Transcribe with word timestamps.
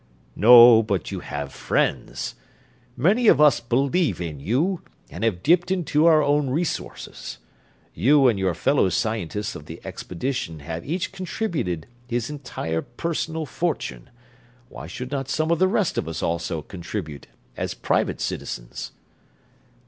"No, 0.35 0.81
but 0.81 1.11
you 1.11 1.19
have 1.19 1.53
friends. 1.53 2.33
Many 2.97 3.27
of 3.27 3.39
us 3.39 3.59
believe 3.59 4.19
in 4.19 4.39
you, 4.39 4.81
and 5.11 5.23
have 5.23 5.43
dipped 5.43 5.69
into 5.69 6.07
our 6.07 6.23
own 6.23 6.49
resources. 6.49 7.37
You 7.93 8.27
and 8.27 8.39
your 8.39 8.55
fellow 8.55 8.89
scientists 8.89 9.53
of 9.55 9.67
the 9.67 9.79
expedition 9.85 10.61
have 10.61 10.83
each 10.83 11.11
contributed 11.11 11.85
his 12.07 12.31
entire 12.31 12.81
personal 12.81 13.45
fortune; 13.45 14.09
why 14.69 14.87
should 14.87 15.11
not 15.11 15.29
some 15.29 15.51
of 15.51 15.59
the 15.59 15.67
rest 15.67 15.99
of 15.99 16.07
us 16.07 16.23
also 16.23 16.63
contribute, 16.63 17.27
as 17.55 17.75
private 17.75 18.19
citizens?" 18.19 18.93